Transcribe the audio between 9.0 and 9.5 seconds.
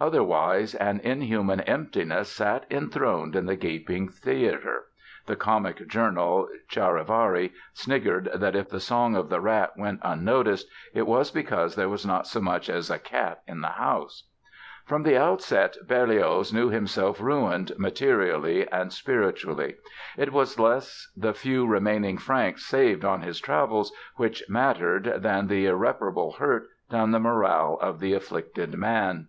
of the